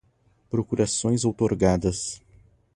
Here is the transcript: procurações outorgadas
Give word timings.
procurações 0.49 1.23
outorgadas 1.23 2.19